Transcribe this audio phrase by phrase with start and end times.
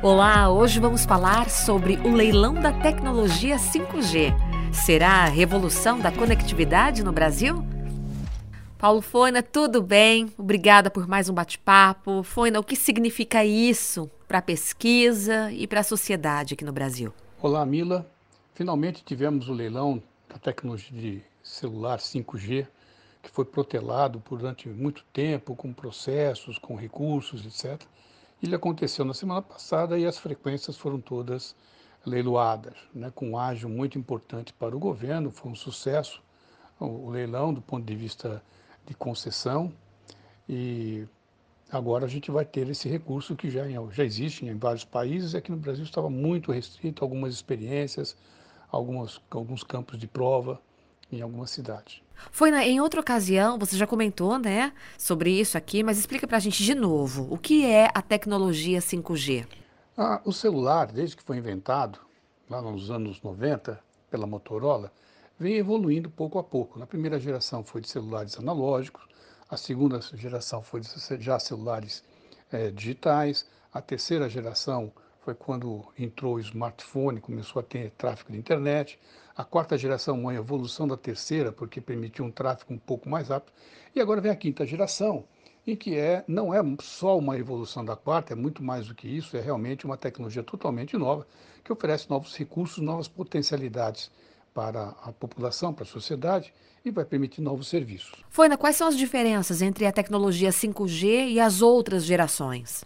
[0.00, 4.32] Olá, hoje vamos falar sobre o leilão da tecnologia 5G.
[4.72, 7.66] Será a revolução da conectividade no Brasil?
[8.78, 10.32] Paulo Foina, tudo bem?
[10.38, 12.22] Obrigada por mais um bate-papo.
[12.22, 17.12] Foina, o que significa isso para a pesquisa e para a sociedade aqui no Brasil?
[17.42, 18.08] Olá, Mila.
[18.54, 22.68] Finalmente tivemos o leilão da tecnologia de celular 5G,
[23.20, 27.84] que foi protelado durante muito tempo, com processos, com recursos, etc.
[28.42, 31.56] Ele aconteceu na semana passada e as frequências foram todas
[32.06, 36.22] leiloadas, né, com um ágio muito importante para o governo, foi um sucesso
[36.80, 38.40] o leilão do ponto de vista
[38.86, 39.72] de concessão.
[40.48, 41.06] E
[41.70, 45.50] agora a gente vai ter esse recurso que já, já existe em vários países, aqui
[45.50, 48.16] no Brasil estava muito restrito, algumas experiências,
[48.70, 50.60] algumas, alguns campos de prova
[51.10, 52.02] em algumas cidades.
[52.30, 56.36] Foi na, em outra ocasião, você já comentou, né, sobre isso aqui, mas explica para
[56.36, 59.46] a gente de novo, o que é a tecnologia 5G?
[59.96, 61.98] Ah, o celular, desde que foi inventado,
[62.48, 64.92] lá nos anos 90, pela Motorola,
[65.38, 66.78] vem evoluindo pouco a pouco.
[66.78, 69.06] Na primeira geração foi de celulares analógicos,
[69.48, 70.88] a segunda geração foi de
[71.20, 72.04] já celulares
[72.50, 74.92] é, digitais, a terceira geração
[75.28, 78.98] foi quando entrou o smartphone, começou a ter tráfego de internet.
[79.36, 83.52] A quarta geração, uma evolução da terceira, porque permitiu um tráfego um pouco mais rápido.
[83.94, 85.24] E agora vem a quinta geração,
[85.66, 89.06] em que é, não é só uma evolução da quarta, é muito mais do que
[89.06, 91.26] isso, é realmente uma tecnologia totalmente nova,
[91.62, 94.10] que oferece novos recursos, novas potencialidades
[94.54, 98.24] para a população, para a sociedade e vai permitir novos serviços.
[98.30, 102.82] Foina, quais são as diferenças entre a tecnologia 5G e as outras gerações?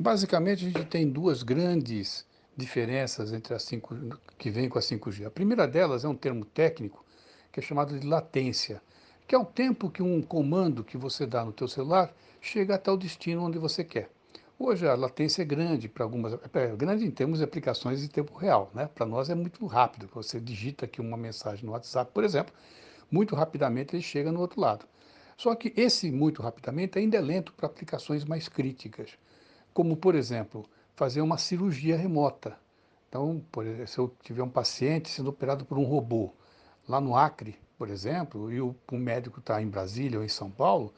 [0.00, 5.26] Basicamente, a gente tem duas grandes diferenças entre as 5 que vem com a 5G.
[5.26, 7.04] A primeira delas é um termo técnico
[7.52, 8.80] que é chamado de latência,
[9.28, 12.90] que é o tempo que um comando que você dá no teu celular chega até
[12.90, 14.08] o destino onde você quer.
[14.58, 18.34] Hoje a latência é grande para algumas, é grande em termos de aplicações em tempo
[18.38, 18.88] real, né?
[18.94, 20.08] Para nós é muito rápido.
[20.14, 22.54] Você digita aqui uma mensagem no WhatsApp, por exemplo,
[23.10, 24.86] muito rapidamente ele chega no outro lado.
[25.36, 29.18] Só que esse muito rapidamente ainda é lento para aplicações mais críticas
[29.72, 30.64] como, por exemplo,
[30.94, 32.56] fazer uma cirurgia remota.
[33.08, 36.32] Então, exemplo, se eu tiver um paciente sendo operado por um robô,
[36.88, 40.92] lá no Acre, por exemplo, e o, médico está em Brasília ou em São Paulo,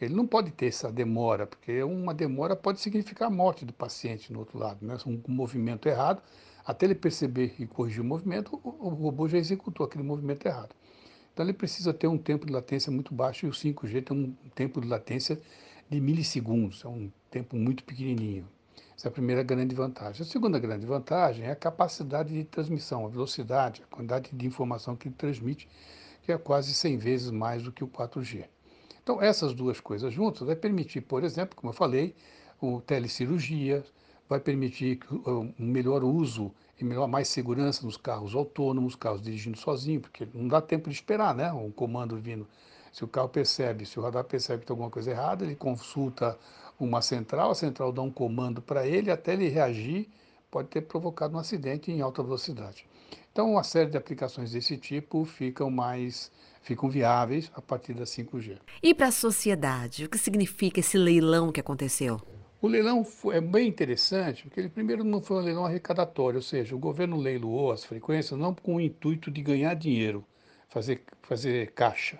[0.00, 4.32] ele não pode ter essa demora, porque uma demora pode significar a morte do paciente
[4.32, 4.96] no outro lado, né?
[5.06, 6.20] um movimento errado,
[6.64, 10.74] até ele perceber e corrigir o movimento, o robô já executou aquele movimento errado.
[11.32, 14.50] Então ele precisa ter um tempo de latência muito baixo e o 5G tem um
[14.54, 15.40] tempo de latência
[15.88, 18.48] de milissegundos, é um tempo muito pequenininho.
[18.96, 20.22] Essa é a primeira grande vantagem.
[20.22, 24.96] A segunda grande vantagem é a capacidade de transmissão, a velocidade, a quantidade de informação
[24.96, 25.68] que ele transmite,
[26.22, 28.46] que é quase 100 vezes mais do que o 4G.
[29.02, 32.14] Então, essas duas coisas juntas vai permitir, por exemplo, como eu falei,
[32.60, 33.84] o telecirurgia,
[34.28, 40.00] vai permitir um melhor uso e melhor, mais segurança nos carros autônomos, carros dirigindo sozinho,
[40.00, 41.52] porque não dá tempo de esperar, né?
[41.52, 42.46] Um comando vindo.
[42.96, 46.34] Se o carro percebe, se o radar percebe que tem alguma coisa errada, ele consulta
[46.80, 50.08] uma central, a central dá um comando para ele, até ele reagir,
[50.50, 52.86] pode ter provocado um acidente em alta velocidade.
[53.30, 58.56] Então, uma série de aplicações desse tipo ficam mais ficam viáveis a partir da 5G.
[58.82, 62.18] E para a sociedade, o que significa esse leilão que aconteceu?
[62.62, 66.42] O leilão foi, é bem interessante, porque ele primeiro não foi um leilão arrecadatório, ou
[66.42, 70.24] seja, o governo leiloou as frequências não com o intuito de ganhar dinheiro,
[70.70, 72.18] fazer, fazer caixa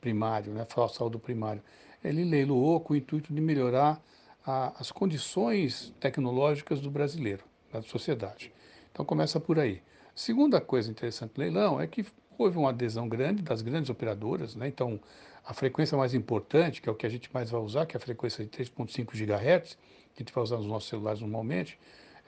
[0.00, 1.62] primário, né, saldo primário
[2.02, 4.00] ele leiloou com o intuito de melhorar
[4.44, 8.52] a, as condições tecnológicas do brasileiro, da sociedade.
[8.92, 9.82] Então começa por aí.
[10.14, 14.68] Segunda coisa interessante do leilão é que houve uma adesão grande das grandes operadoras, né?
[14.68, 15.00] então
[15.44, 17.98] a frequência mais importante, que é o que a gente mais vai usar, que é
[17.98, 19.78] a frequência de 3.5 GHz,
[20.14, 21.78] que a gente vai usar nos nossos celulares normalmente,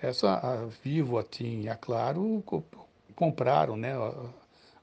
[0.00, 2.42] essa a Vivo, a TIM e a Claro
[3.14, 3.92] compraram, né,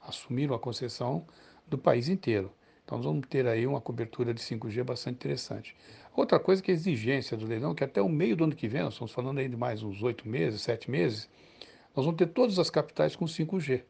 [0.00, 1.26] assumiram a concessão
[1.66, 2.52] do país inteiro.
[2.88, 5.76] Então, nós vamos ter aí uma cobertura de 5G bastante interessante.
[6.16, 8.66] Outra coisa que é a exigência do leilão, que até o meio do ano que
[8.66, 11.28] vem, nós estamos falando aí de mais uns oito meses, sete meses,
[11.94, 13.82] nós vamos ter todas as capitais com 5G,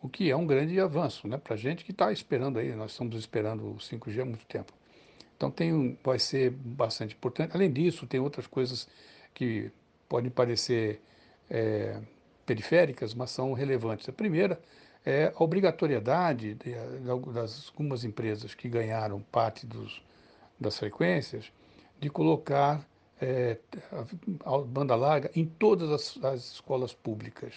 [0.00, 2.92] o que é um grande avanço né, para a gente que está esperando aí, nós
[2.92, 4.72] estamos esperando o 5G há muito tempo.
[5.36, 7.56] Então tem, vai ser bastante importante.
[7.56, 8.88] Além disso, tem outras coisas
[9.34, 9.68] que
[10.08, 11.00] podem parecer
[11.50, 12.00] é,
[12.46, 14.08] periféricas, mas são relevantes.
[14.08, 14.60] A primeira
[15.04, 16.74] é a obrigatoriedade de,
[17.32, 20.02] das algumas empresas que ganharam parte dos,
[20.58, 21.52] das frequências
[22.00, 22.84] de colocar
[23.20, 23.58] é,
[24.44, 27.54] a, banda larga em todas as, as, escolas públicas.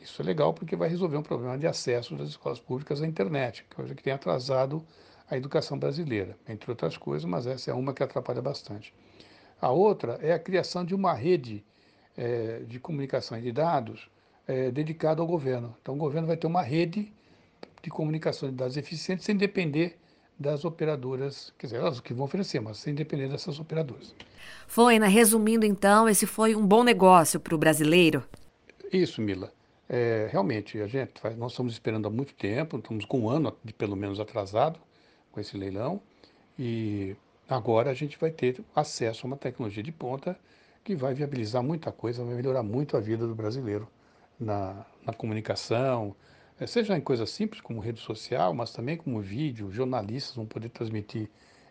[0.00, 3.64] Isso é legal porque vai resolver um problema de acesso das escolas públicas à internet,
[3.70, 4.84] que hoje que tem atrasado
[5.30, 8.92] a educação brasileira, entre outras coisas, mas essa é uma que atrapalha bastante.
[9.60, 11.64] A outra é a criação de uma rede
[12.16, 14.10] é, de comunicação de dados
[14.52, 15.74] é, dedicado ao governo.
[15.80, 17.10] Então, o governo vai ter uma rede
[17.82, 19.98] de comunicação de dados eficiente sem depender
[20.38, 24.14] das operadoras, quer dizer, elas que vão oferecer, mas sem depender dessas operadoras.
[24.66, 25.06] Foi, né?
[25.08, 28.24] Resumindo, então, esse foi um bom negócio para o brasileiro?
[28.92, 29.52] Isso, Mila.
[29.88, 33.72] É, realmente, a gente, nós estamos esperando há muito tempo, estamos com um ano de
[33.72, 34.78] pelo menos atrasado
[35.30, 36.00] com esse leilão,
[36.58, 37.16] e
[37.48, 40.36] agora a gente vai ter acesso a uma tecnologia de ponta
[40.84, 43.88] que vai viabilizar muita coisa, vai melhorar muito a vida do brasileiro
[44.38, 46.14] na, na comunicação,
[46.60, 50.68] é, seja em coisas simples como rede social, mas também como vídeo, jornalistas vão poder
[50.68, 51.28] transmitir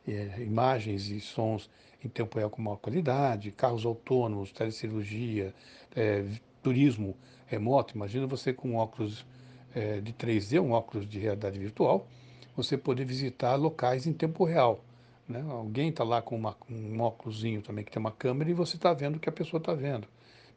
[0.07, 1.69] é, imagens e sons
[2.03, 5.53] em tempo real com maior qualidade, carros autônomos, telecirurgia,
[5.95, 6.25] é,
[6.63, 7.15] turismo
[7.45, 7.95] remoto.
[7.95, 9.25] Imagina você com óculos
[9.73, 12.07] é, de 3D, um óculos de realidade virtual,
[12.55, 14.83] você poder visitar locais em tempo real.
[15.27, 15.43] Né?
[15.49, 18.93] Alguém está lá com uma, um óculosinho também que tem uma câmera e você está
[18.93, 20.07] vendo o que a pessoa está vendo.